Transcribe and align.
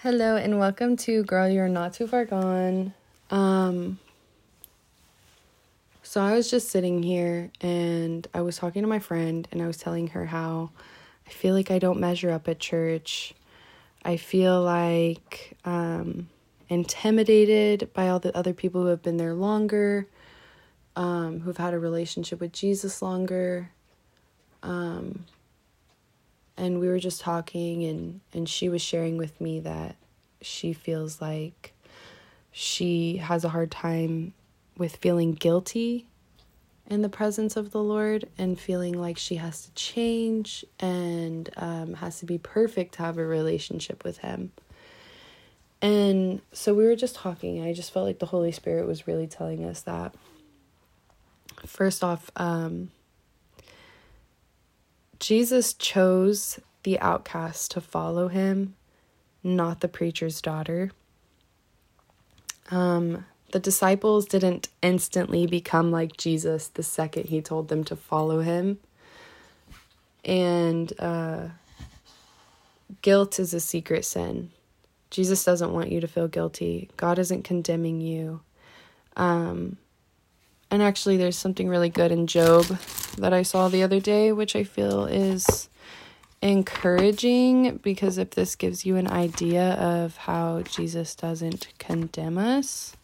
Hello 0.00 0.36
and 0.36 0.58
welcome 0.58 0.94
to 0.98 1.24
Girl 1.24 1.48
You're 1.48 1.70
Not 1.70 1.94
Too 1.94 2.06
Far 2.06 2.26
Gone. 2.26 2.92
Um 3.30 3.98
so 6.02 6.20
I 6.20 6.34
was 6.34 6.50
just 6.50 6.68
sitting 6.68 7.02
here 7.02 7.50
and 7.62 8.28
I 8.34 8.42
was 8.42 8.58
talking 8.58 8.82
to 8.82 8.88
my 8.88 8.98
friend 8.98 9.48
and 9.50 9.62
I 9.62 9.66
was 9.66 9.78
telling 9.78 10.08
her 10.08 10.26
how 10.26 10.68
I 11.26 11.30
feel 11.30 11.54
like 11.54 11.70
I 11.70 11.78
don't 11.78 11.98
measure 11.98 12.30
up 12.30 12.46
at 12.46 12.58
church. 12.58 13.32
I 14.04 14.18
feel 14.18 14.60
like 14.60 15.56
um 15.64 16.28
intimidated 16.68 17.90
by 17.94 18.08
all 18.08 18.18
the 18.18 18.36
other 18.36 18.52
people 18.52 18.82
who 18.82 18.88
have 18.88 19.02
been 19.02 19.16
there 19.16 19.32
longer, 19.32 20.06
um, 20.94 21.40
who've 21.40 21.56
had 21.56 21.72
a 21.72 21.78
relationship 21.78 22.38
with 22.38 22.52
Jesus 22.52 23.00
longer. 23.00 23.70
Um 24.62 25.24
and 26.56 26.80
we 26.80 26.88
were 26.88 26.98
just 26.98 27.20
talking 27.20 27.84
and 27.84 28.20
and 28.32 28.48
she 28.48 28.68
was 28.68 28.82
sharing 28.82 29.16
with 29.16 29.40
me 29.40 29.60
that 29.60 29.96
she 30.40 30.72
feels 30.72 31.20
like 31.20 31.72
she 32.52 33.18
has 33.18 33.44
a 33.44 33.50
hard 33.50 33.70
time 33.70 34.32
with 34.78 34.96
feeling 34.96 35.32
guilty 35.32 36.06
in 36.88 37.02
the 37.02 37.08
presence 37.08 37.56
of 37.56 37.70
the 37.72 37.82
Lord 37.82 38.28
and 38.38 38.58
feeling 38.58 38.98
like 38.98 39.18
she 39.18 39.36
has 39.36 39.66
to 39.66 39.74
change 39.74 40.64
and 40.78 41.50
um, 41.56 41.94
has 41.94 42.20
to 42.20 42.26
be 42.26 42.38
perfect 42.38 42.94
to 42.94 43.02
have 43.02 43.18
a 43.18 43.26
relationship 43.26 44.04
with 44.04 44.18
Him. 44.18 44.52
And 45.82 46.40
so 46.52 46.74
we 46.74 46.84
were 46.84 46.96
just 46.96 47.16
talking. 47.16 47.62
I 47.62 47.72
just 47.72 47.92
felt 47.92 48.06
like 48.06 48.20
the 48.20 48.26
Holy 48.26 48.52
Spirit 48.52 48.86
was 48.86 49.06
really 49.06 49.26
telling 49.26 49.64
us 49.64 49.82
that. 49.82 50.14
First 51.66 52.04
off, 52.04 52.30
um, 52.36 52.90
Jesus 55.18 55.74
chose 55.74 56.60
the 56.82 56.98
outcast 57.00 57.70
to 57.72 57.80
follow 57.80 58.28
him, 58.28 58.74
not 59.42 59.80
the 59.80 59.88
preacher's 59.88 60.40
daughter. 60.40 60.90
Um, 62.70 63.24
the 63.52 63.60
disciples 63.60 64.26
didn't 64.26 64.68
instantly 64.82 65.46
become 65.46 65.90
like 65.90 66.16
Jesus 66.16 66.68
the 66.68 66.82
second 66.82 67.26
he 67.26 67.40
told 67.40 67.68
them 67.68 67.84
to 67.84 67.96
follow 67.96 68.40
him. 68.40 68.78
And 70.24 70.92
uh, 70.98 71.48
guilt 73.02 73.38
is 73.38 73.54
a 73.54 73.60
secret 73.60 74.04
sin. 74.04 74.50
Jesus 75.10 75.44
doesn't 75.44 75.72
want 75.72 75.92
you 75.92 76.00
to 76.00 76.08
feel 76.08 76.28
guilty. 76.28 76.90
God 76.96 77.18
isn't 77.18 77.44
condemning 77.44 78.00
you. 78.00 78.40
Um, 79.16 79.76
and 80.70 80.82
actually, 80.82 81.16
there's 81.16 81.38
something 81.38 81.68
really 81.68 81.88
good 81.88 82.10
in 82.10 82.26
Job 82.26 82.66
that 83.16 83.32
I 83.32 83.42
saw 83.42 83.68
the 83.68 83.82
other 83.82 84.00
day, 84.00 84.32
which 84.32 84.54
I 84.56 84.64
feel 84.64 85.06
is 85.06 85.68
encouraging 86.42 87.78
because 87.78 88.18
if 88.18 88.30
this 88.30 88.54
gives 88.56 88.84
you 88.84 88.96
an 88.96 89.08
idea 89.08 89.72
of 89.74 90.16
how 90.16 90.62
Jesus 90.62 91.14
doesn't 91.14 91.68
condemn 91.78 92.38
us, 92.38 92.94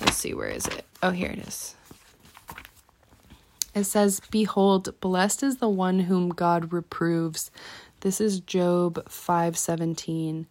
let's 0.00 0.16
see, 0.16 0.32
where 0.34 0.48
is 0.48 0.66
it? 0.66 0.84
Oh, 1.02 1.10
here 1.10 1.30
it 1.30 1.40
is. 1.40 1.74
It 3.74 3.84
says, 3.84 4.20
Behold, 4.30 4.98
blessed 5.00 5.42
is 5.42 5.56
the 5.56 5.68
one 5.68 6.00
whom 6.00 6.28
God 6.30 6.72
reproves. 6.72 7.50
This 8.00 8.20
is 8.20 8.40
Job 8.40 9.08
517. 9.08 10.46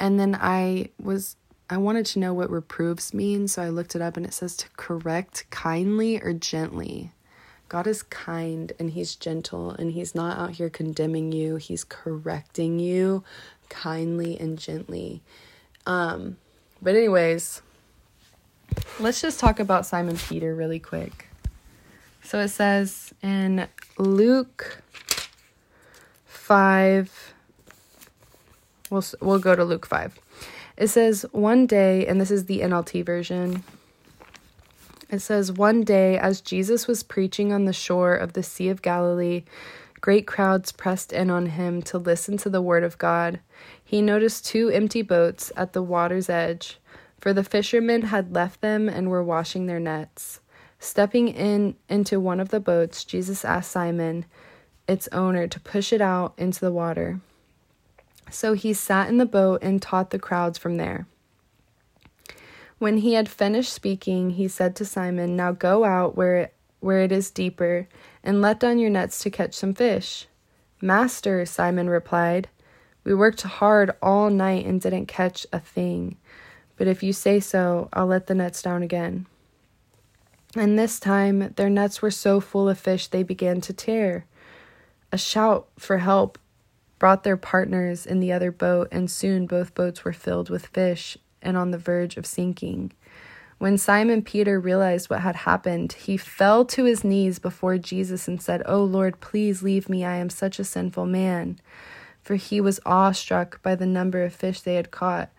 And 0.00 0.20
then 0.20 0.36
I 0.40 0.90
was 1.02 1.36
I 1.68 1.78
wanted 1.78 2.06
to 2.06 2.20
know 2.20 2.32
what 2.32 2.48
reproves 2.48 3.12
means, 3.12 3.52
so 3.52 3.62
I 3.62 3.70
looked 3.70 3.96
it 3.96 4.02
up 4.02 4.16
and 4.16 4.24
it 4.24 4.32
says 4.32 4.56
to 4.58 4.68
correct 4.76 5.46
kindly 5.50 6.20
or 6.22 6.32
gently. 6.32 7.10
God 7.68 7.86
is 7.86 8.02
kind 8.02 8.72
and 8.78 8.90
he's 8.90 9.16
gentle 9.16 9.70
and 9.70 9.92
he's 9.92 10.14
not 10.14 10.38
out 10.38 10.50
here 10.52 10.70
condemning 10.70 11.32
you. 11.32 11.56
He's 11.56 11.84
correcting 11.84 12.78
you 12.78 13.24
kindly 13.68 14.38
and 14.38 14.58
gently. 14.58 15.22
Um 15.86 16.36
but 16.80 16.94
anyways, 16.94 17.62
let's 19.00 19.20
just 19.20 19.40
talk 19.40 19.58
about 19.58 19.86
Simon 19.86 20.16
Peter 20.16 20.54
really 20.54 20.78
quick. 20.78 21.28
So 22.22 22.40
it 22.40 22.48
says 22.48 23.12
in 23.22 23.66
Luke 23.98 24.82
5 26.26 27.34
we'll 28.90 29.04
we'll 29.20 29.38
go 29.40 29.56
to 29.56 29.64
Luke 29.64 29.86
5. 29.86 30.18
It 30.76 30.88
says 30.88 31.26
one 31.32 31.66
day 31.66 32.06
and 32.06 32.20
this 32.20 32.30
is 32.30 32.44
the 32.44 32.60
NLT 32.60 33.04
version. 33.04 33.64
It 35.08 35.20
says 35.20 35.52
one 35.52 35.82
day 35.82 36.18
as 36.18 36.40
Jesus 36.40 36.88
was 36.88 37.04
preaching 37.04 37.52
on 37.52 37.64
the 37.64 37.72
shore 37.72 38.14
of 38.14 38.32
the 38.32 38.42
Sea 38.42 38.68
of 38.68 38.82
Galilee, 38.82 39.44
great 40.00 40.26
crowds 40.26 40.72
pressed 40.72 41.12
in 41.12 41.30
on 41.30 41.46
him 41.46 41.80
to 41.82 41.98
listen 41.98 42.36
to 42.38 42.50
the 42.50 42.62
word 42.62 42.82
of 42.82 42.98
God. 42.98 43.40
He 43.82 44.02
noticed 44.02 44.46
two 44.46 44.68
empty 44.68 45.02
boats 45.02 45.52
at 45.56 45.72
the 45.72 45.82
water's 45.82 46.28
edge, 46.28 46.80
for 47.20 47.32
the 47.32 47.44
fishermen 47.44 48.02
had 48.02 48.34
left 48.34 48.60
them 48.60 48.88
and 48.88 49.08
were 49.08 49.22
washing 49.22 49.66
their 49.66 49.80
nets. 49.80 50.40
Stepping 50.78 51.28
in 51.28 51.76
into 51.88 52.20
one 52.20 52.40
of 52.40 52.48
the 52.48 52.60
boats, 52.60 53.04
Jesus 53.04 53.44
asked 53.44 53.70
Simon, 53.70 54.26
its 54.88 55.08
owner, 55.12 55.46
to 55.46 55.60
push 55.60 55.92
it 55.92 56.00
out 56.00 56.34
into 56.36 56.60
the 56.60 56.72
water. 56.72 57.20
So 58.30 58.54
he 58.54 58.72
sat 58.72 59.08
in 59.08 59.18
the 59.18 59.26
boat 59.26 59.62
and 59.62 59.80
taught 59.80 60.10
the 60.10 60.18
crowds 60.18 60.58
from 60.58 60.76
there. 60.76 61.06
When 62.78 62.98
he 62.98 63.14
had 63.14 63.28
finished 63.28 63.72
speaking, 63.72 64.30
he 64.30 64.48
said 64.48 64.76
to 64.76 64.84
Simon, 64.84 65.34
Now 65.34 65.52
go 65.52 65.84
out 65.84 66.14
where 66.14 66.36
it, 66.36 66.54
where 66.80 67.00
it 67.00 67.10
is 67.10 67.30
deeper, 67.30 67.88
and 68.22 68.42
let 68.42 68.60
down 68.60 68.78
your 68.78 68.90
nets 68.90 69.22
to 69.22 69.30
catch 69.30 69.54
some 69.54 69.72
fish. 69.72 70.26
Master, 70.82 71.46
Simon 71.46 71.88
replied, 71.88 72.48
We 73.02 73.14
worked 73.14 73.42
hard 73.42 73.92
all 74.02 74.28
night 74.28 74.66
and 74.66 74.78
didn't 74.78 75.06
catch 75.06 75.46
a 75.54 75.58
thing. 75.58 76.18
But 76.76 76.86
if 76.86 77.02
you 77.02 77.14
say 77.14 77.40
so, 77.40 77.88
I'll 77.94 78.06
let 78.06 78.26
the 78.26 78.34
nets 78.34 78.60
down 78.60 78.82
again. 78.82 79.26
And 80.54 80.78
this 80.78 81.00
time 81.00 81.54
their 81.56 81.70
nets 81.70 82.02
were 82.02 82.10
so 82.10 82.40
full 82.40 82.68
of 82.68 82.78
fish 82.78 83.06
they 83.08 83.22
began 83.22 83.62
to 83.62 83.72
tear. 83.72 84.26
A 85.10 85.16
shout 85.16 85.66
for 85.78 85.98
help 85.98 86.38
brought 86.98 87.24
their 87.24 87.38
partners 87.38 88.04
in 88.04 88.20
the 88.20 88.32
other 88.32 88.50
boat, 88.50 88.88
and 88.92 89.10
soon 89.10 89.46
both 89.46 89.74
boats 89.74 90.04
were 90.04 90.12
filled 90.12 90.50
with 90.50 90.66
fish 90.66 91.16
and 91.46 91.56
on 91.56 91.70
the 91.70 91.78
verge 91.78 92.16
of 92.16 92.26
sinking. 92.26 92.92
When 93.58 93.78
Simon 93.78 94.20
Peter 94.20 94.60
realized 94.60 95.08
what 95.08 95.20
had 95.20 95.36
happened, 95.36 95.94
he 95.94 96.18
fell 96.18 96.66
to 96.66 96.84
his 96.84 97.04
knees 97.04 97.38
before 97.38 97.78
Jesus 97.78 98.28
and 98.28 98.42
said, 98.42 98.62
Oh 98.66 98.84
Lord, 98.84 99.20
please 99.20 99.62
leave 99.62 99.88
me. 99.88 100.04
I 100.04 100.16
am 100.16 100.28
such 100.28 100.58
a 100.58 100.64
sinful 100.64 101.06
man. 101.06 101.58
For 102.22 102.34
he 102.34 102.60
was 102.60 102.80
awestruck 102.84 103.62
by 103.62 103.74
the 103.74 103.86
number 103.86 104.22
of 104.22 104.34
fish 104.34 104.60
they 104.60 104.74
had 104.74 104.90
caught, 104.90 105.30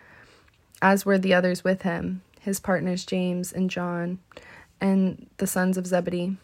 as 0.81 1.05
were 1.05 1.19
the 1.19 1.33
others 1.33 1.63
with 1.63 1.83
him, 1.83 2.21
his 2.39 2.59
partners 2.59 3.05
James 3.05 3.51
and 3.51 3.69
John, 3.69 4.19
and 4.79 5.27
the 5.37 5.47
sons 5.47 5.77
of 5.77 5.85
Zebedee 5.85 6.37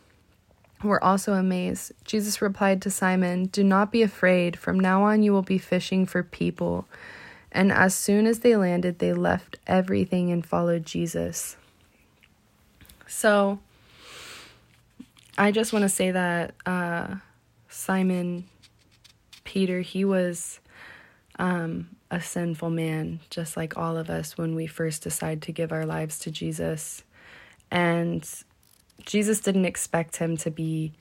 were 0.84 1.04
also 1.04 1.34
amazed. 1.34 1.94
Jesus 2.04 2.42
replied 2.42 2.82
to 2.82 2.92
Simon, 2.92 3.46
Do 3.46 3.64
not 3.64 3.92
be 3.92 4.02
afraid. 4.02 4.58
From 4.58 4.80
now 4.80 5.04
on, 5.04 5.24
you 5.24 5.32
will 5.32 5.44
be 5.44 5.58
fishing 5.58 6.06
for 6.06 6.24
people. 6.24 6.88
And 7.54 7.72
as 7.72 7.94
soon 7.94 8.26
as 8.26 8.40
they 8.40 8.56
landed, 8.56 8.98
they 8.98 9.14
left 9.14 9.58
everything 9.68 10.32
and 10.32 10.44
followed 10.44 10.86
Jesus. 10.86 11.56
So, 13.08 13.60
I 15.38 15.52
just 15.52 15.72
want 15.72 15.84
to 15.84 15.90
say 15.90 16.12
that 16.12 16.56
uh, 16.66 17.16
Simon 17.70 18.46
Peter, 19.44 19.82
he 19.82 20.04
was 20.04 20.60
um, 21.38 21.90
a 22.10 22.20
sinful 22.20 22.72
man, 22.72 23.20
just 23.30 23.56
like 23.56 23.78
all 23.78 23.98
of 23.98 24.10
us 24.10 24.36
when 24.36 24.56
we 24.56 24.66
first 24.66 25.04
decide 25.04 25.44
to 25.44 25.52
give 25.52 25.72
our 25.72 25.86
lives 25.86 26.18
to 26.20 26.32
Jesus. 26.32 27.04
And 27.70 28.28
Jesus 29.06 29.40
didn't 29.42 29.66
expect 29.66 30.18
him 30.18 30.38
to 30.38 30.50
be 30.50 30.94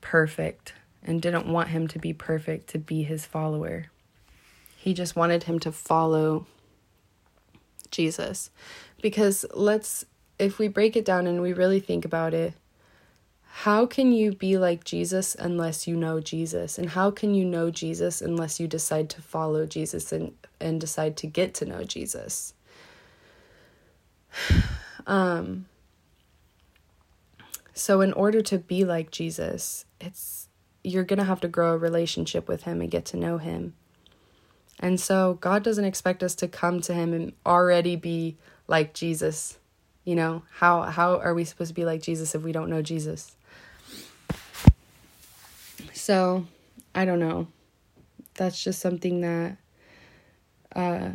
perfect 0.00 0.72
and 1.02 1.20
didn't 1.20 1.46
want 1.46 1.68
him 1.68 1.86
to 1.88 1.98
be 1.98 2.14
perfect 2.14 2.68
to 2.68 2.78
be 2.78 3.02
his 3.02 3.26
follower. 3.26 3.91
He 4.82 4.94
just 4.94 5.14
wanted 5.14 5.44
him 5.44 5.60
to 5.60 5.70
follow 5.70 6.44
Jesus. 7.92 8.50
Because 9.00 9.46
let's, 9.54 10.04
if 10.40 10.58
we 10.58 10.66
break 10.66 10.96
it 10.96 11.04
down 11.04 11.28
and 11.28 11.40
we 11.40 11.52
really 11.52 11.78
think 11.78 12.04
about 12.04 12.34
it, 12.34 12.54
how 13.44 13.86
can 13.86 14.10
you 14.10 14.32
be 14.32 14.58
like 14.58 14.82
Jesus 14.82 15.36
unless 15.36 15.86
you 15.86 15.94
know 15.94 16.18
Jesus? 16.18 16.78
And 16.78 16.90
how 16.90 17.12
can 17.12 17.32
you 17.32 17.44
know 17.44 17.70
Jesus 17.70 18.20
unless 18.20 18.58
you 18.58 18.66
decide 18.66 19.08
to 19.10 19.22
follow 19.22 19.66
Jesus 19.66 20.10
and, 20.10 20.32
and 20.58 20.80
decide 20.80 21.16
to 21.18 21.28
get 21.28 21.54
to 21.54 21.64
know 21.64 21.84
Jesus? 21.84 22.52
Um, 25.04 25.66
so 27.74 28.02
in 28.02 28.12
order 28.12 28.40
to 28.40 28.56
be 28.56 28.84
like 28.84 29.10
Jesus, 29.10 29.84
it's 30.00 30.48
you're 30.84 31.02
going 31.02 31.18
to 31.18 31.24
have 31.24 31.40
to 31.40 31.48
grow 31.48 31.72
a 31.72 31.76
relationship 31.76 32.46
with 32.46 32.62
him 32.62 32.80
and 32.80 32.88
get 32.88 33.04
to 33.06 33.16
know 33.16 33.38
him. 33.38 33.74
And 34.80 35.00
so 35.00 35.34
God 35.40 35.62
doesn't 35.62 35.84
expect 35.84 36.22
us 36.22 36.34
to 36.36 36.48
come 36.48 36.80
to 36.82 36.94
him 36.94 37.12
and 37.12 37.32
already 37.46 37.96
be 37.96 38.36
like 38.66 38.94
Jesus. 38.94 39.58
You 40.04 40.16
know, 40.16 40.42
how 40.50 40.82
how 40.82 41.18
are 41.18 41.34
we 41.34 41.44
supposed 41.44 41.68
to 41.68 41.74
be 41.74 41.84
like 41.84 42.02
Jesus 42.02 42.34
if 42.34 42.42
we 42.42 42.52
don't 42.52 42.70
know 42.70 42.82
Jesus? 42.82 43.36
So, 45.92 46.46
I 46.94 47.04
don't 47.04 47.20
know. 47.20 47.46
That's 48.34 48.62
just 48.62 48.80
something 48.80 49.20
that 49.20 49.56
uh 50.74 51.10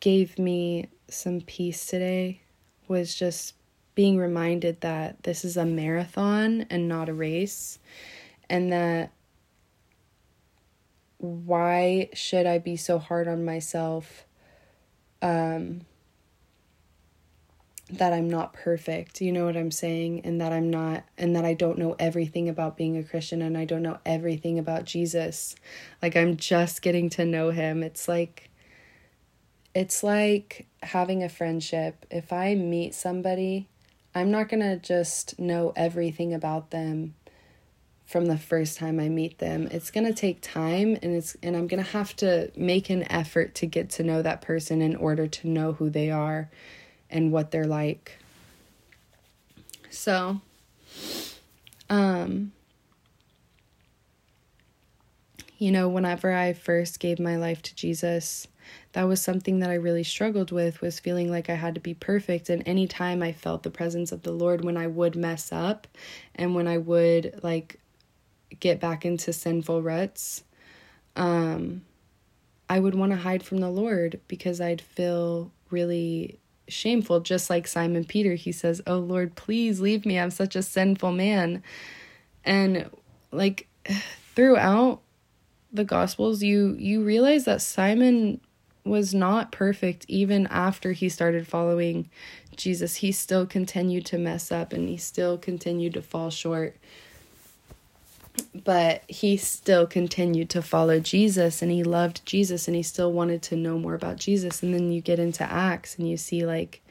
gave 0.00 0.38
me 0.38 0.88
some 1.08 1.40
peace 1.40 1.86
today 1.86 2.40
was 2.88 3.14
just 3.14 3.54
being 3.94 4.18
reminded 4.18 4.80
that 4.80 5.22
this 5.22 5.44
is 5.44 5.56
a 5.56 5.64
marathon 5.64 6.66
and 6.70 6.88
not 6.88 7.08
a 7.08 7.14
race, 7.14 7.78
and 8.48 8.72
that 8.72 9.12
why 11.20 12.08
should 12.14 12.46
I 12.46 12.58
be 12.58 12.76
so 12.76 12.98
hard 12.98 13.28
on 13.28 13.44
myself? 13.44 14.24
Um, 15.20 15.82
that 17.90 18.12
I'm 18.12 18.30
not 18.30 18.52
perfect, 18.52 19.20
you 19.20 19.32
know 19.32 19.44
what 19.44 19.56
I'm 19.56 19.70
saying? 19.70 20.22
And 20.24 20.40
that 20.40 20.52
I'm 20.52 20.70
not, 20.70 21.04
and 21.18 21.34
that 21.36 21.44
I 21.44 21.54
don't 21.54 21.78
know 21.78 21.96
everything 21.98 22.48
about 22.48 22.76
being 22.76 22.96
a 22.96 23.02
Christian 23.02 23.42
and 23.42 23.58
I 23.58 23.64
don't 23.64 23.82
know 23.82 23.98
everything 24.06 24.58
about 24.58 24.84
Jesus. 24.84 25.56
Like, 26.00 26.16
I'm 26.16 26.36
just 26.36 26.82
getting 26.82 27.10
to 27.10 27.24
know 27.24 27.50
him. 27.50 27.82
It's 27.82 28.08
like, 28.08 28.48
it's 29.74 30.02
like 30.02 30.66
having 30.82 31.22
a 31.22 31.28
friendship. 31.28 32.06
If 32.10 32.32
I 32.32 32.54
meet 32.54 32.94
somebody, 32.94 33.68
I'm 34.14 34.30
not 34.30 34.48
going 34.48 34.60
to 34.60 34.76
just 34.76 35.38
know 35.38 35.72
everything 35.76 36.32
about 36.32 36.70
them 36.70 37.14
from 38.10 38.26
the 38.26 38.36
first 38.36 38.76
time 38.76 38.98
I 38.98 39.08
meet 39.08 39.38
them. 39.38 39.68
It's 39.70 39.92
going 39.92 40.04
to 40.04 40.12
take 40.12 40.40
time 40.42 40.98
and 41.00 41.14
it's 41.14 41.36
and 41.44 41.56
I'm 41.56 41.68
going 41.68 41.82
to 41.82 41.90
have 41.90 42.16
to 42.16 42.50
make 42.56 42.90
an 42.90 43.10
effort 43.10 43.54
to 43.56 43.66
get 43.66 43.88
to 43.90 44.02
know 44.02 44.20
that 44.20 44.42
person 44.42 44.82
in 44.82 44.96
order 44.96 45.28
to 45.28 45.48
know 45.48 45.74
who 45.74 45.90
they 45.90 46.10
are 46.10 46.50
and 47.08 47.30
what 47.30 47.52
they're 47.52 47.68
like. 47.68 48.18
So, 49.90 50.40
um, 51.88 52.50
you 55.58 55.70
know, 55.70 55.88
whenever 55.88 56.32
I 56.32 56.52
first 56.52 56.98
gave 56.98 57.20
my 57.20 57.36
life 57.36 57.62
to 57.62 57.74
Jesus, 57.76 58.48
that 58.94 59.04
was 59.04 59.22
something 59.22 59.60
that 59.60 59.70
I 59.70 59.74
really 59.74 60.02
struggled 60.02 60.50
with 60.50 60.80
was 60.80 60.98
feeling 60.98 61.30
like 61.30 61.48
I 61.48 61.54
had 61.54 61.76
to 61.76 61.80
be 61.80 61.94
perfect 61.94 62.50
and 62.50 62.66
anytime 62.66 63.22
I 63.22 63.30
felt 63.30 63.62
the 63.62 63.70
presence 63.70 64.10
of 64.10 64.22
the 64.22 64.32
Lord 64.32 64.64
when 64.64 64.76
I 64.76 64.88
would 64.88 65.14
mess 65.14 65.52
up 65.52 65.86
and 66.34 66.56
when 66.56 66.66
I 66.66 66.78
would 66.78 67.38
like 67.44 67.76
get 68.58 68.80
back 68.80 69.04
into 69.04 69.32
sinful 69.32 69.82
ruts 69.82 70.42
um 71.16 71.82
I 72.70 72.78
would 72.78 72.94
want 72.94 73.10
to 73.10 73.18
hide 73.18 73.42
from 73.42 73.58
the 73.58 73.68
Lord 73.68 74.20
because 74.28 74.60
I'd 74.60 74.80
feel 74.80 75.50
really 75.70 76.38
shameful, 76.68 77.18
just 77.18 77.50
like 77.50 77.66
Simon 77.66 78.04
Peter. 78.04 78.34
He 78.34 78.52
says, 78.52 78.80
Oh 78.86 78.98
Lord, 78.98 79.34
please 79.34 79.80
leave 79.80 80.06
me. 80.06 80.20
I'm 80.20 80.30
such 80.30 80.54
a 80.54 80.62
sinful 80.62 81.10
man. 81.10 81.64
And 82.44 82.88
like 83.32 83.66
throughout 84.36 85.00
the 85.72 85.84
gospels 85.84 86.42
you 86.42 86.74
you 86.78 87.02
realize 87.02 87.44
that 87.44 87.62
Simon 87.62 88.40
was 88.84 89.14
not 89.14 89.52
perfect 89.52 90.04
even 90.08 90.46
after 90.48 90.92
he 90.92 91.08
started 91.08 91.48
following 91.48 92.08
Jesus. 92.56 92.96
He 92.96 93.10
still 93.10 93.46
continued 93.46 94.06
to 94.06 94.18
mess 94.18 94.52
up 94.52 94.72
and 94.72 94.88
he 94.88 94.96
still 94.96 95.38
continued 95.38 95.94
to 95.94 96.02
fall 96.02 96.30
short 96.30 96.76
but 98.40 99.02
he 99.08 99.36
still 99.36 99.86
continued 99.86 100.50
to 100.50 100.62
follow 100.62 101.00
Jesus 101.00 101.62
and 101.62 101.70
he 101.70 101.82
loved 101.82 102.24
Jesus 102.24 102.66
and 102.66 102.76
he 102.76 102.82
still 102.82 103.12
wanted 103.12 103.42
to 103.42 103.56
know 103.56 103.78
more 103.78 103.94
about 103.94 104.16
Jesus. 104.16 104.62
And 104.62 104.74
then 104.74 104.90
you 104.90 105.00
get 105.00 105.18
into 105.18 105.44
Acts 105.44 105.96
and 105.96 106.08
you 106.08 106.16
see 106.16 106.44
like 106.44 106.82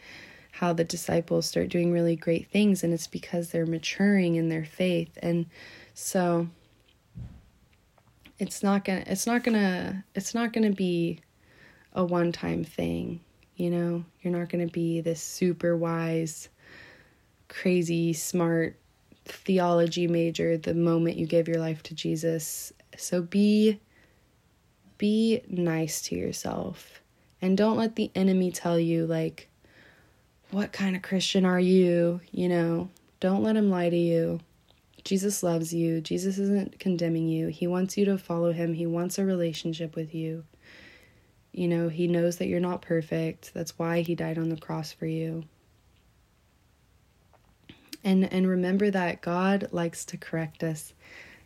how 0.52 0.74
the 0.74 0.84
disciples 0.84 1.46
start 1.46 1.70
doing 1.70 1.92
really 1.92 2.16
great 2.16 2.50
things 2.50 2.84
and 2.84 2.94
it's 2.94 3.08
because 3.08 3.50
they're 3.50 3.66
maturing 3.66 4.36
in 4.36 4.50
their 4.50 4.66
faith. 4.66 5.18
And 5.22 5.46
so 5.94 6.48
it's 8.38 8.64
not 8.64 8.86
going 8.86 9.04
to 9.04 9.12
it's 9.12 9.28
not 9.28 9.44
going 9.44 9.58
to 9.58 10.04
it's 10.16 10.34
not 10.34 10.54
going 10.54 10.70
to 10.70 10.76
be 10.76 11.20
a 11.94 12.04
one-time 12.04 12.64
thing, 12.64 13.20
you 13.56 13.70
know? 13.70 14.06
You're 14.22 14.38
not 14.38 14.50
going 14.50 14.66
to 14.66 14.72
be 14.72 15.02
this 15.02 15.22
super 15.22 15.76
wise 15.76 16.50
crazy 17.50 18.14
smart 18.14 18.79
theology 19.32 20.08
major 20.08 20.58
the 20.58 20.74
moment 20.74 21.18
you 21.18 21.26
give 21.26 21.48
your 21.48 21.60
life 21.60 21.84
to 21.84 21.96
Jesus. 21.96 22.74
So 22.98 23.22
be 23.22 23.80
be 24.98 25.42
nice 25.48 26.02
to 26.02 26.16
yourself 26.16 27.02
and 27.42 27.58
don't 27.58 27.78
let 27.78 27.96
the 27.96 28.12
enemy 28.16 28.52
tell 28.52 28.78
you 28.78 29.06
like 29.06 29.48
what 30.52 30.74
kind 30.74 30.96
of 30.96 31.02
Christian 31.02 31.46
are 31.46 31.60
you? 31.60 32.20
You 32.32 32.50
know, 32.50 32.90
don't 33.20 33.44
let 33.44 33.56
him 33.56 33.70
lie 33.70 33.90
to 33.90 33.98
you. 33.98 34.40
Jesus 35.06 35.44
loves 35.44 35.74
you. 35.74 36.02
Jesus 36.02 36.38
isn't 36.38 36.80
condemning 36.80 37.30
you. 37.30 37.48
He 37.48 37.68
wants 37.68 37.98
you 37.98 38.06
to 38.06 38.18
follow 38.18 38.52
him. 38.52 38.74
He 38.74 38.86
wants 38.86 39.18
a 39.18 39.26
relationship 39.26 39.96
with 39.96 40.14
you. 40.14 40.44
You 41.54 41.68
know, 41.68 41.88
he 41.88 42.08
knows 42.08 42.38
that 42.38 42.48
you're 42.48 42.60
not 42.60 42.82
perfect. 42.82 43.54
That's 43.54 43.78
why 43.78 44.02
he 44.02 44.16
died 44.16 44.38
on 44.38 44.50
the 44.50 44.58
cross 44.58 44.92
for 44.92 45.06
you 45.06 45.46
and 48.04 48.32
and 48.32 48.48
remember 48.48 48.90
that 48.92 49.22
God 49.22 49.70
likes 49.72 50.06
to 50.06 50.18
correct 50.18 50.64
us 50.64 50.94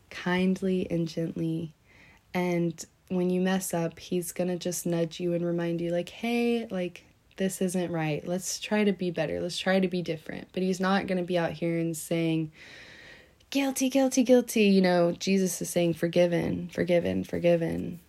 kindly 0.10 0.88
and 0.90 1.08
gently. 1.08 1.74
And 2.34 2.84
when 3.10 3.30
you 3.30 3.42
mess 3.42 3.74
up 3.74 4.00
he's 4.00 4.32
going 4.32 4.48
to 4.48 4.58
just 4.58 4.86
nudge 4.86 5.20
you 5.20 5.34
and 5.34 5.46
remind 5.46 5.82
you 5.82 5.92
like 5.92 6.10
hey 6.10 6.68
like 6.72 7.04
this 7.38 7.62
isn't 7.62 7.92
right. 7.92 8.26
Let's 8.28 8.60
try 8.60 8.84
to 8.84 8.94
be 8.94 9.10
better. 9.10 9.42
Let's 9.42 9.58
try 9.58 9.80
to 9.80 9.88
be 9.88 10.04
different. 10.04 10.50
But 10.54 10.62
he's 10.62 10.80
not 10.80 11.08
going 11.08 11.18
to 11.18 11.24
be 11.24 11.38
out 11.38 11.52
here 11.52 11.80
and 11.80 11.98
saying 11.98 12.52
guilty 13.50 13.90
guilty 13.90 14.24
guilty. 14.24 14.66
You 14.66 14.82
know 14.82 15.12
Jesus 15.14 15.62
is 15.62 15.70
saying 15.70 15.96
forgiven 15.96 16.70
forgiven 16.72 17.24
forgiven. 17.24 18.00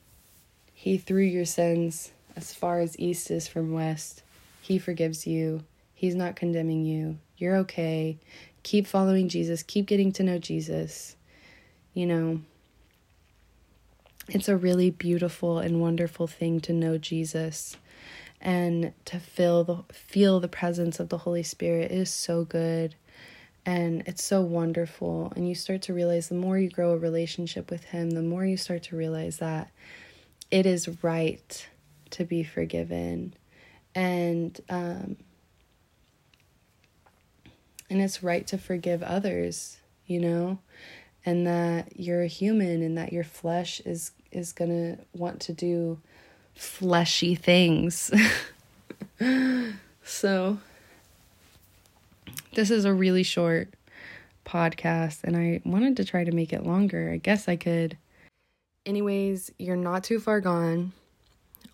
He 0.73 0.99
threw 0.99 1.23
your 1.23 1.47
sins 1.47 2.13
as 2.37 2.53
far 2.53 2.81
as 2.81 2.99
east 2.99 3.31
is 3.31 3.49
from 3.49 3.73
west. 3.73 4.23
He 4.61 4.79
forgives 4.79 5.27
you 5.27 5.65
he's 6.05 6.15
not 6.15 6.37
condemning 6.37 6.85
you 6.85 7.19
you're 7.37 7.57
okay. 7.57 8.19
Keep 8.63 8.87
following 8.87 9.29
Jesus. 9.29 9.63
Keep 9.63 9.87
getting 9.87 10.13
to 10.13 10.23
know 10.23 10.39
Jesus. 10.39 11.17
You 11.93 12.07
know, 12.07 12.41
it's 14.29 14.49
a 14.49 14.57
really 14.57 14.91
beautiful 14.91 15.59
and 15.59 15.81
wonderful 15.81 16.27
thing 16.27 16.61
to 16.61 16.73
know 16.73 16.97
Jesus 16.97 17.77
and 18.41 18.93
to 19.05 19.19
feel 19.19 19.65
the 19.65 19.95
feel 19.95 20.41
the 20.41 20.49
presence 20.49 21.01
of 21.01 21.09
the 21.09 21.19
Holy 21.19 21.43
Spirit 21.43 21.91
is 21.91 22.11
so 22.11 22.45
good 22.45 22.95
and 23.67 24.03
it's 24.07 24.23
so 24.23 24.43
wonderful 24.43 25.33
and 25.35 25.49
you 25.49 25.55
start 25.55 25.83
to 25.83 25.95
realize 25.95 26.29
the 26.29 26.35
more 26.35 26.59
you 26.59 26.69
grow 26.69 26.93
a 26.93 26.99
relationship 26.99 27.71
with 27.71 27.85
him 27.85 28.11
the 28.11 28.23
more 28.23 28.45
you 28.45 28.59
start 28.59 28.83
to 28.83 28.97
realize 28.97 29.39
that 29.39 29.71
it 30.51 30.67
is 30.67 31.03
right 31.03 31.67
to 32.11 32.25
be 32.25 32.43
forgiven 32.43 33.33
and 33.95 34.61
um, 34.69 35.17
and 37.95 38.03
it's 38.03 38.25
right 38.25 38.45
to 38.49 38.59
forgive 38.59 39.05
others, 39.05 39.79
you 40.05 40.19
know, 40.19 40.59
and 41.25 41.47
that 41.47 41.93
you're 41.95 42.25
a 42.25 42.27
human 42.27 42.83
and 42.83 42.99
that 42.99 43.13
your 43.13 43.23
flesh 43.23 43.79
is 43.87 44.11
is 44.33 44.53
going 44.53 44.71
to 44.71 45.01
want 45.17 45.39
to 45.43 45.53
do 45.53 46.01
fleshy 46.57 47.37
things. 47.37 48.11
so 50.03 50.59
this 52.55 52.73
is 52.73 52.85
a 52.85 52.93
really 52.93 53.23
short 53.23 53.69
podcast 54.45 55.23
and 55.23 55.37
I 55.37 55.61
wanted 55.65 55.97
to 55.99 56.05
try 56.05 56.25
to 56.25 56.33
make 56.33 56.53
it 56.53 56.67
longer. 56.67 57.13
I 57.13 57.19
guess 57.19 57.47
I 57.47 57.55
could. 57.55 57.97
Anyways, 58.85 59.53
you're 59.57 59.77
not 59.77 60.03
too 60.03 60.19
far 60.19 60.41
gone. 60.41 60.93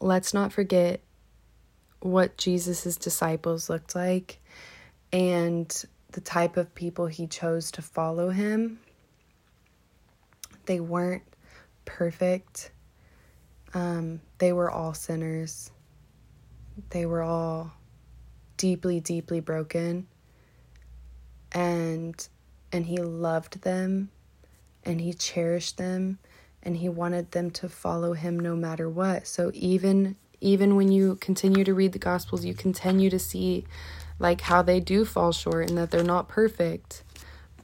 Let's 0.03 0.35
not 0.35 0.53
forget 0.53 1.01
what 2.01 2.37
Jesus's 2.37 2.99
disciples 2.99 3.71
looked 3.71 3.95
like 3.95 4.39
and 5.15 5.87
the 6.13 6.21
type 6.21 6.57
of 6.57 6.75
people 6.75 7.07
he 7.07 7.27
chose 7.27 7.71
to 7.73 7.83
follow 7.83 8.31
him. 8.31 8.81
They 10.67 10.81
weren't 10.81 11.23
perfect. 11.85 12.71
Um, 13.75 14.21
they 14.39 14.53
were 14.53 14.71
all 14.71 14.95
sinners. 14.95 15.71
They 16.91 17.07
were 17.07 17.23
all 17.23 17.73
deeply, 18.57 19.01
deeply 19.01 19.41
broken. 19.41 20.07
And 21.53 22.29
and 22.73 22.87
he 22.87 22.99
loved 22.99 23.63
them 23.63 24.11
and 24.85 25.01
he 25.01 25.13
cherished 25.13 25.77
them 25.77 26.19
and 26.63 26.77
he 26.77 26.89
wanted 26.89 27.33
them 27.33 27.51
to 27.51 27.69
follow 27.69 28.13
him 28.13 28.39
no 28.39 28.55
matter 28.55 28.89
what. 28.89 29.27
So 29.27 29.51
even 29.55 30.17
even 30.41 30.77
when 30.77 30.91
you 30.91 31.17
continue 31.17 31.65
to 31.65 31.75
read 31.75 31.93
the 31.93 31.99
gospels, 31.99 32.45
you 32.45 32.55
continue 32.55 33.11
to 33.11 33.19
see 33.19 33.65
like 34.21 34.43
how 34.43 34.63
they 34.63 34.79
do 34.79 35.05
fall 35.05 35.33
short 35.33 35.69
and 35.69 35.77
that 35.77 35.91
they're 35.91 36.05
not 36.05 36.29
perfect 36.29 37.03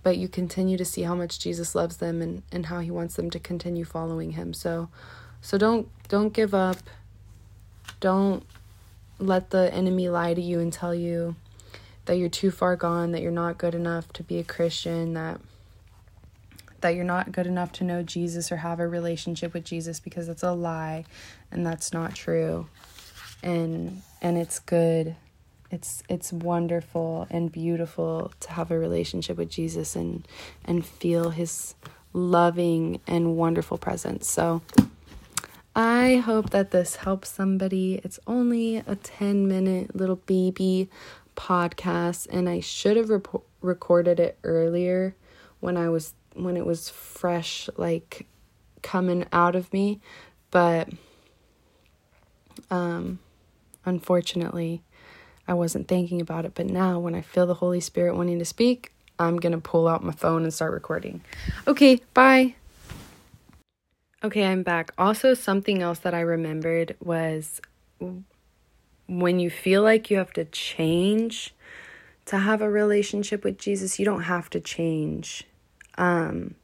but 0.06 0.18
you 0.18 0.28
continue 0.28 0.78
to 0.78 0.84
see 0.84 1.02
how 1.02 1.16
much 1.16 1.40
Jesus 1.40 1.74
loves 1.74 1.96
them 1.96 2.22
and, 2.22 2.44
and 2.52 2.66
how 2.66 2.78
he 2.78 2.92
wants 2.92 3.16
them 3.16 3.28
to 3.28 3.40
continue 3.40 3.84
following 3.84 4.30
him. 4.30 4.54
So 4.54 4.88
so 5.40 5.58
don't 5.58 5.88
don't 6.06 6.32
give 6.32 6.54
up. 6.54 6.76
Don't 7.98 8.46
let 9.18 9.50
the 9.50 9.74
enemy 9.74 10.08
lie 10.08 10.32
to 10.32 10.40
you 10.40 10.60
and 10.60 10.72
tell 10.72 10.94
you 10.94 11.34
that 12.04 12.18
you're 12.18 12.28
too 12.28 12.52
far 12.52 12.76
gone, 12.76 13.10
that 13.10 13.20
you're 13.20 13.32
not 13.32 13.58
good 13.58 13.74
enough 13.74 14.12
to 14.12 14.22
be 14.22 14.38
a 14.38 14.44
Christian, 14.44 15.14
that 15.14 15.40
that 16.82 16.90
you're 16.90 17.02
not 17.02 17.32
good 17.32 17.48
enough 17.48 17.72
to 17.72 17.82
know 17.82 18.04
Jesus 18.04 18.52
or 18.52 18.58
have 18.58 18.78
a 18.78 18.86
relationship 18.86 19.52
with 19.52 19.64
Jesus 19.64 19.98
because 19.98 20.28
that's 20.28 20.44
a 20.44 20.52
lie 20.52 21.04
and 21.50 21.66
that's 21.66 21.92
not 21.92 22.14
true. 22.14 22.68
and 23.42 24.02
and 24.22 24.38
it's 24.38 24.60
good 24.60 25.16
it's 25.70 26.02
it's 26.08 26.32
wonderful 26.32 27.26
and 27.30 27.50
beautiful 27.50 28.32
to 28.40 28.52
have 28.52 28.70
a 28.70 28.78
relationship 28.78 29.36
with 29.36 29.50
Jesus 29.50 29.96
and 29.96 30.26
and 30.64 30.84
feel 30.84 31.30
his 31.30 31.74
loving 32.12 33.00
and 33.06 33.36
wonderful 33.36 33.78
presence. 33.78 34.28
So 34.28 34.62
I 35.74 36.16
hope 36.16 36.50
that 36.50 36.70
this 36.70 36.96
helps 36.96 37.28
somebody. 37.28 38.00
It's 38.02 38.18
only 38.26 38.76
a 38.78 38.96
10 38.96 39.46
minute 39.46 39.94
little 39.94 40.16
baby 40.16 40.88
podcast 41.36 42.26
and 42.30 42.48
I 42.48 42.60
should 42.60 42.96
have 42.96 43.10
rep- 43.10 43.42
recorded 43.60 44.18
it 44.18 44.38
earlier 44.42 45.14
when 45.60 45.76
I 45.76 45.90
was 45.90 46.14
when 46.32 46.56
it 46.56 46.64
was 46.64 46.88
fresh 46.88 47.68
like 47.76 48.26
coming 48.82 49.26
out 49.32 49.54
of 49.54 49.72
me, 49.72 50.00
but 50.50 50.88
um 52.70 53.18
unfortunately 53.84 54.82
I 55.48 55.54
wasn't 55.54 55.88
thinking 55.88 56.20
about 56.20 56.44
it, 56.44 56.52
but 56.54 56.66
now 56.66 56.98
when 56.98 57.14
I 57.14 57.20
feel 57.20 57.46
the 57.46 57.54
Holy 57.54 57.80
Spirit 57.80 58.16
wanting 58.16 58.38
to 58.38 58.44
speak, 58.44 58.92
I'm 59.18 59.36
going 59.36 59.52
to 59.52 59.58
pull 59.58 59.88
out 59.88 60.04
my 60.04 60.12
phone 60.12 60.42
and 60.42 60.52
start 60.52 60.72
recording. 60.72 61.22
Okay, 61.66 62.00
bye. 62.14 62.54
Okay, 64.24 64.44
I'm 64.44 64.62
back. 64.62 64.92
Also, 64.98 65.34
something 65.34 65.82
else 65.82 66.00
that 66.00 66.14
I 66.14 66.20
remembered 66.20 66.96
was 67.00 67.60
when 69.06 69.38
you 69.38 69.50
feel 69.50 69.82
like 69.82 70.10
you 70.10 70.18
have 70.18 70.32
to 70.32 70.44
change 70.46 71.54
to 72.26 72.38
have 72.38 72.60
a 72.60 72.68
relationship 72.68 73.44
with 73.44 73.56
Jesus, 73.56 73.98
you 73.98 74.04
don't 74.04 74.22
have 74.22 74.50
to 74.50 74.60
change. 74.60 75.44
Um, 75.96 76.56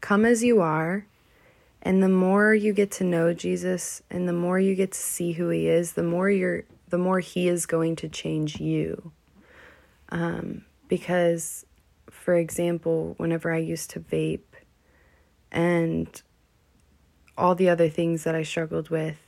come 0.00 0.24
as 0.24 0.42
you 0.42 0.60
are. 0.60 1.06
And 1.80 2.02
the 2.02 2.08
more 2.08 2.54
you 2.54 2.72
get 2.72 2.90
to 2.92 3.04
know 3.04 3.32
Jesus 3.32 4.02
and 4.10 4.26
the 4.26 4.32
more 4.32 4.58
you 4.58 4.74
get 4.74 4.92
to 4.92 4.98
see 4.98 5.32
who 5.32 5.50
he 5.50 5.68
is, 5.68 5.92
the 5.92 6.02
more 6.02 6.30
you're 6.30 6.64
the 6.94 6.98
more 6.98 7.18
He 7.18 7.48
is 7.48 7.66
going 7.66 7.96
to 7.96 8.08
change 8.08 8.60
you. 8.60 9.10
Um, 10.10 10.64
because, 10.86 11.66
for 12.08 12.36
example, 12.36 13.14
whenever 13.16 13.52
I 13.52 13.58
used 13.58 13.90
to 13.90 14.00
vape 14.00 14.54
and 15.50 16.22
all 17.36 17.56
the 17.56 17.68
other 17.68 17.88
things 17.88 18.22
that 18.22 18.36
I 18.36 18.44
struggled 18.44 18.90
with, 18.90 19.18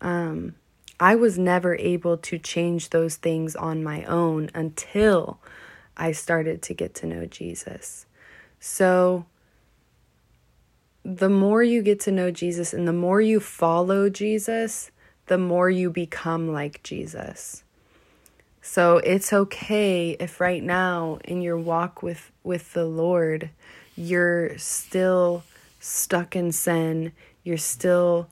um, 0.00 0.56
I 0.98 1.14
was 1.14 1.38
never 1.38 1.76
able 1.76 2.16
to 2.16 2.36
change 2.36 2.90
those 2.90 3.14
things 3.14 3.54
on 3.54 3.84
my 3.84 4.02
own 4.02 4.50
until 4.52 5.38
I 5.96 6.10
started 6.10 6.62
to 6.62 6.74
get 6.74 6.96
to 6.96 7.06
know 7.06 7.26
Jesus. 7.26 8.06
So, 8.58 9.24
the 11.04 11.30
more 11.30 11.62
you 11.62 11.80
get 11.80 12.00
to 12.00 12.10
know 12.10 12.32
Jesus 12.32 12.74
and 12.74 12.88
the 12.88 12.92
more 12.92 13.20
you 13.20 13.38
follow 13.38 14.10
Jesus, 14.10 14.90
the 15.28 15.38
more 15.38 15.70
you 15.70 15.90
become 15.90 16.52
like 16.52 16.82
Jesus. 16.82 17.62
So 18.60 18.98
it's 18.98 19.32
okay 19.32 20.16
if 20.20 20.40
right 20.40 20.62
now 20.62 21.18
in 21.24 21.40
your 21.40 21.58
walk 21.58 22.02
with 22.02 22.30
with 22.42 22.72
the 22.72 22.84
Lord 22.84 23.50
you're 23.96 24.56
still 24.58 25.42
stuck 25.80 26.36
in 26.36 26.52
sin, 26.52 27.12
you're 27.42 27.56
still 27.56 28.28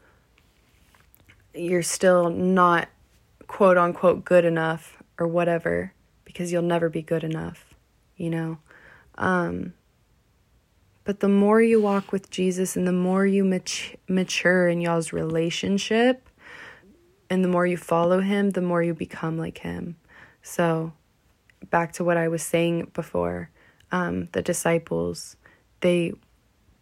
you're 1.55 1.83
still 1.83 2.31
not 2.31 2.89
quote 3.47 3.79
unquote 3.79 4.25
good 4.25 4.45
enough 4.45 5.03
or 5.19 5.27
whatever 5.27 5.93
because 6.25 6.53
you'll 6.53 6.63
never 6.63 6.89
be 6.89 7.03
good 7.03 7.25
enough, 7.25 7.75
you 8.17 8.31
know. 8.31 8.59
Um 9.17 9.73
but 11.05 11.21
the 11.21 11.29
more 11.29 11.63
you 11.63 11.81
walk 11.81 12.11
with 12.11 12.31
Jesus 12.31 12.77
and 12.77 12.87
the 12.87 12.93
more 12.93 13.25
you 13.25 13.45
mat- 13.45 13.97
mature 14.09 14.69
in 14.69 14.81
y'all's 14.81 15.13
relationship, 15.13 16.29
and 17.29 17.45
the 17.45 17.49
more 17.49 17.67
you 17.67 17.77
follow 17.77 18.21
him, 18.21 18.51
the 18.51 18.61
more 18.61 18.83
you 18.83 18.95
become 18.95 19.39
like 19.39 19.59
him. 19.59 19.97
So, 20.43 20.93
back 21.71 21.93
to 21.95 22.05
what 22.05 22.17
I 22.17 22.29
was 22.29 22.43
saying 22.43 22.91
before, 22.95 23.51
um, 23.91 24.29
the 24.33 24.43
disciples, 24.43 25.37
they 25.81 26.13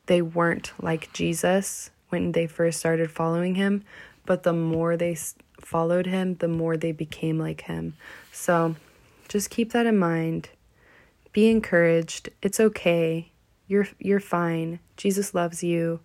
they 0.06 0.20
weren't 0.20 0.72
like 0.80 1.12
Jesus 1.12 1.90
when 2.10 2.32
they 2.32 2.46
first 2.46 2.78
started 2.78 3.10
following 3.10 3.54
him, 3.54 3.84
but 4.26 4.42
the 4.42 4.52
more 4.52 4.96
they 4.96 5.16
followed 5.60 6.06
him, 6.06 6.34
the 6.36 6.48
more 6.48 6.76
they 6.76 6.92
became 6.92 7.38
like 7.38 7.62
him. 7.62 7.94
So, 8.32 8.76
just 9.28 9.50
keep 9.50 9.72
that 9.72 9.86
in 9.86 9.98
mind. 9.98 10.50
Be 11.32 11.50
encouraged. 11.50 12.28
It's 12.42 12.60
okay. 12.60 13.32
You're 13.66 13.88
you're 13.98 14.20
fine. 14.20 14.80
Jesus 14.96 15.34
loves 15.34 15.62
you. 15.64 16.00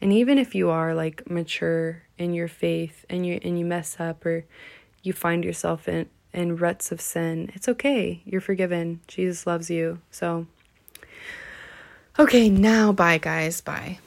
And 0.00 0.12
even 0.12 0.38
if 0.38 0.54
you 0.54 0.70
are 0.70 0.94
like 0.94 1.28
mature 1.30 2.02
in 2.18 2.34
your 2.34 2.48
faith 2.48 3.04
and 3.08 3.26
you 3.26 3.40
and 3.42 3.58
you 3.58 3.64
mess 3.64 3.96
up 3.98 4.24
or 4.26 4.44
you 5.02 5.12
find 5.12 5.44
yourself 5.44 5.88
in 5.88 6.08
in 6.32 6.56
ruts 6.56 6.92
of 6.92 7.00
sin, 7.00 7.50
it's 7.54 7.68
okay. 7.68 8.22
You're 8.24 8.40
forgiven. 8.40 9.00
Jesus 9.08 9.46
loves 9.46 9.70
you. 9.70 10.00
So 10.10 10.46
Okay, 12.18 12.48
now 12.48 12.92
bye 12.92 13.18
guys. 13.18 13.60
Bye. 13.60 13.98